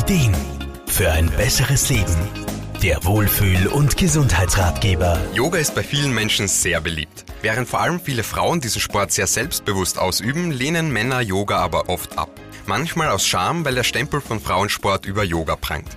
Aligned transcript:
Ideen 0.00 0.34
für 0.86 1.12
ein 1.12 1.30
besseres 1.32 1.90
Leben. 1.90 2.16
Der 2.82 3.04
Wohlfühl- 3.04 3.66
und 3.66 3.98
Gesundheitsratgeber. 3.98 5.20
Yoga 5.34 5.58
ist 5.58 5.74
bei 5.74 5.82
vielen 5.82 6.14
Menschen 6.14 6.48
sehr 6.48 6.80
beliebt. 6.80 7.26
Während 7.42 7.68
vor 7.68 7.82
allem 7.82 8.00
viele 8.00 8.22
Frauen 8.22 8.62
diesen 8.62 8.80
Sport 8.80 9.12
sehr 9.12 9.26
selbstbewusst 9.26 9.98
ausüben, 9.98 10.52
lehnen 10.52 10.90
Männer 10.90 11.20
Yoga 11.20 11.58
aber 11.58 11.90
oft 11.90 12.16
ab. 12.16 12.30
Manchmal 12.64 13.10
aus 13.10 13.26
Scham, 13.26 13.62
weil 13.66 13.74
der 13.74 13.84
Stempel 13.84 14.22
von 14.22 14.40
Frauensport 14.40 15.04
über 15.04 15.22
Yoga 15.22 15.56
prangt. 15.56 15.90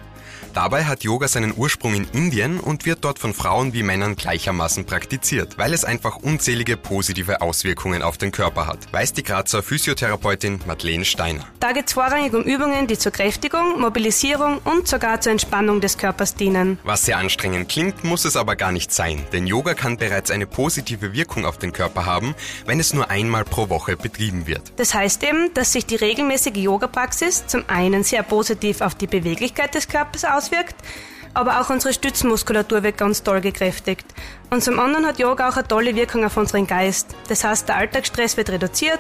Dabei 0.54 0.86
hat 0.86 1.04
Yoga 1.04 1.28
seinen 1.28 1.52
Ursprung 1.58 1.96
in 1.96 2.08
Indien 2.14 2.60
und 2.60 2.86
wird 2.86 3.04
dort 3.04 3.18
von 3.18 3.34
Frauen 3.34 3.74
wie 3.74 3.82
Männern 3.82 4.16
gleichermaßen 4.16 4.86
praktiziert, 4.86 5.58
weil 5.58 5.74
es 5.74 5.84
einfach 5.84 6.18
unzählige 6.18 6.78
positive 6.78 7.42
Auswirkungen 7.42 8.04
auf 8.04 8.20
den 8.20 8.32
Körper 8.32 8.68
hat, 8.68 8.78
weiß 8.92 9.14
die 9.14 9.24
Grazer 9.24 9.64
Physiotherapeutin 9.64 10.60
Madeleine 10.68 11.06
Steiner. 11.06 11.48
Da 11.60 11.72
geht 11.72 11.88
es 11.88 11.94
vorrangig 11.94 12.36
um 12.36 12.44
Übungen, 12.44 12.86
die 12.86 13.00
zur 13.00 13.12
Kräftigung, 13.12 13.82
Mobilisierung 13.82 14.60
und 14.64 14.88
sogar 14.88 15.22
zur 15.22 15.32
Entspannung 15.32 15.82
des 15.82 15.98
Körpers 15.98 16.36
dienen. 16.36 16.78
Was 16.84 17.04
sehr 17.06 17.18
anstrengend 17.18 17.70
klingt, 17.70 18.04
muss 18.04 18.24
es 18.24 18.36
aber 18.36 18.56
gar 18.56 18.72
nicht 18.72 18.94
sein, 18.94 19.26
denn 19.34 19.48
Yoga 19.48 19.74
kann 19.74 19.98
bereits 19.98 20.30
eine 20.30 20.46
positive 20.46 21.14
Wirkung 21.14 21.48
auf 21.48 21.58
den 21.58 21.74
Körper 21.74 22.06
haben, 22.06 22.36
wenn 22.68 22.80
es 22.80 22.94
nur 22.94 23.10
einmal 23.10 23.44
pro 23.44 23.70
Woche 23.70 23.98
betrieben 23.98 24.46
wird. 24.46 24.74
Das 24.76 24.94
heißt 24.94 25.24
eben, 25.24 25.52
dass 25.56 25.74
sich 25.74 25.88
die 25.88 25.96
regelmäßige 25.96 26.58
Yoga-Praxis 26.58 27.48
zum 27.48 27.64
einen 27.68 28.04
sehr 28.04 28.22
positiv 28.22 28.82
auf 28.82 28.94
die 28.94 29.08
Beweglichkeit 29.08 29.74
des 29.74 29.88
Körpers 29.88 30.26
auswirkt, 30.26 30.43
auswirkt, 30.44 30.76
aber 31.34 31.62
auch 31.62 31.70
unsere 31.70 31.94
Stützmuskulatur 31.94 32.84
wird 32.84 32.98
ganz 32.98 33.24
toll 33.24 33.42
gekräftigt. 33.42 34.06
Und 34.52 34.64
zum 34.64 34.80
anderen 34.80 35.08
hat 35.08 35.18
Yoga 35.18 35.50
auch 35.50 35.58
eine 35.58 35.68
tolle 35.68 35.96
Wirkung 35.96 36.24
auf 36.26 36.38
unseren 36.38 36.68
Geist. 36.68 37.16
Das 37.28 37.44
heißt, 37.44 37.68
der 37.68 37.78
Alltagsstress 37.78 38.38
wird 38.38 38.50
reduziert 38.50 39.00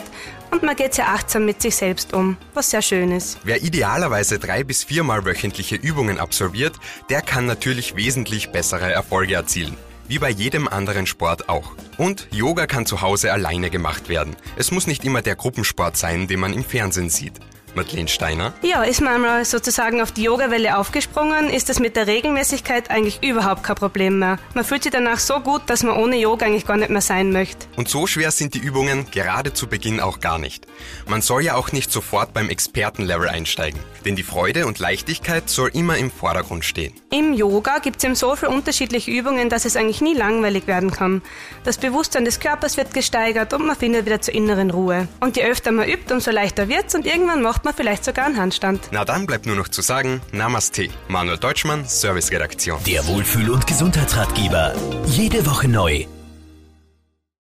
und 0.50 0.64
man 0.64 0.76
geht 0.76 0.96
sehr 0.96 1.10
achtsam 1.10 1.46
mit 1.46 1.62
sich 1.62 1.76
selbst 1.76 2.14
um, 2.14 2.38
was 2.56 2.72
sehr 2.72 2.82
schön 2.82 3.12
ist. 3.12 3.38
Wer 3.44 3.62
idealerweise 3.62 4.40
drei 4.40 4.64
bis 4.64 4.84
viermal 4.84 5.26
wöchentliche 5.26 5.76
Übungen 5.76 6.18
absolviert, 6.20 6.74
der 7.10 7.22
kann 7.22 7.46
natürlich 7.46 7.96
wesentlich 7.96 8.50
bessere 8.50 8.92
Erfolge 8.92 9.36
erzielen. 9.36 9.78
Wie 10.08 10.20
bei 10.20 10.30
jedem 10.30 10.68
anderen 10.68 11.06
Sport 11.06 11.50
auch. 11.50 11.72
Und 11.98 12.28
Yoga 12.32 12.66
kann 12.68 12.86
zu 12.86 13.02
Hause 13.02 13.32
alleine 13.32 13.70
gemacht 13.70 14.10
werden. 14.10 14.36
Es 14.58 14.72
muss 14.72 14.88
nicht 14.88 15.06
immer 15.06 15.22
der 15.22 15.36
Gruppensport 15.36 15.98
sein, 15.98 16.28
den 16.28 16.40
man 16.40 16.54
im 16.54 16.66
Fernsehen 16.66 17.10
sieht. 17.10 17.40
Madeleine 17.76 18.08
Steiner? 18.08 18.54
Ja, 18.62 18.84
ist 18.84 19.02
man 19.02 19.14
einmal 19.14 19.46
sozusagen 19.46 20.02
auf 20.02 20.12
die 20.12 20.24
Yoga-Welle 20.24 20.78
aufgesprungen, 20.78 21.50
ist 21.50 21.70
das 21.70 21.80
mit 21.80 21.96
der 21.96 22.08
Regelmäßigkeit 22.08 22.90
eigentlich 22.90 23.24
überhaupt 23.24 23.64
kein 23.64 23.76
Problem 23.76 24.20
mehr. 24.20 24.38
Man 24.54 24.64
fühlt 24.64 24.84
sich 24.84 24.92
danach 24.92 25.20
so 25.20 25.40
gut, 25.40 25.62
dass 25.68 25.84
man 25.84 25.98
ohne 25.98 26.18
Yoga 26.18 26.46
eigentlich 26.46 26.66
gar 26.66 26.78
nicht 26.78 26.90
mehr 26.90 27.02
sein 27.02 27.32
möchte. 27.32 27.68
Und 27.76 27.90
so 27.90 28.08
schwer 28.08 28.32
sind 28.32 28.54
die 28.54 28.60
Übungen 28.60 29.10
gerade 29.12 29.54
zu 29.54 29.68
Beginn 29.68 30.00
auch 30.00 30.20
gar 30.20 30.40
nicht. 30.40 30.68
Man 31.08 31.22
soll 31.22 31.44
ja 31.44 31.56
auch 31.56 31.72
nicht 31.72 31.92
sofort 31.92 32.34
beim 32.34 32.50
Expertenlevel 32.50 33.28
einsteigen, 33.28 33.80
denn 34.06 34.16
die 34.16 34.24
Freude 34.24 34.66
und 34.68 34.80
Leichtigkeit 34.80 35.50
soll 35.50 35.70
immer 35.74 35.98
im 35.98 36.12
Vordergrund 36.12 36.66
stehen. 36.66 36.94
Im 37.12 37.34
Yoga 37.34 37.80
gibt 37.80 37.98
es 37.98 38.04
eben 38.04 38.16
so 38.16 38.36
viele 38.36 38.52
unterschiedliche 38.52 39.12
Übungen, 39.12 39.50
dass 39.50 39.66
es 39.66 39.76
eigentlich 39.76 40.02
nie 40.02 40.14
langweilig 40.14 40.68
werden 40.68 40.92
kann. 40.92 41.22
Das 41.64 41.78
Bewusstsein 41.78 42.26
des 42.26 42.40
Körpers 42.40 42.78
wird 42.78 42.94
gesteigert 42.94 43.54
und 43.54 43.66
man 43.66 43.76
findet 43.76 44.06
wieder 44.06 44.22
zur 44.22 44.34
inneren 44.34 44.72
Ruhe. 44.72 45.08
Und 45.20 45.38
je 45.38 45.44
öfter 45.44 45.72
man 45.72 45.88
übt, 45.88 46.14
umso 46.14 46.32
leichter 46.32 46.68
wird's 46.68 46.96
und 46.96 47.06
irgendwann 47.06 47.42
macht 47.42 47.63
macht 47.64 47.78
man 47.78 47.86
vielleicht 47.86 48.04
sogar 48.04 48.26
einen 48.26 48.38
Handstand. 48.38 48.90
Na 48.92 49.06
dann 49.06 49.26
bleibt 49.26 49.46
nur 49.46 49.56
noch 49.56 49.70
zu 49.70 49.82
sagen, 49.82 50.22
Namaste. 50.32 50.90
Manuel 51.08 51.38
Deutschmann, 51.38 51.86
Serviceredaktion. 51.86 52.84
Der 52.86 53.06
Wohlfühl- 53.08 53.50
und 53.50 53.66
Gesundheitsratgeber. 53.66 54.74
Jede 55.06 55.46
Woche 55.46 55.68
neu 55.68 56.06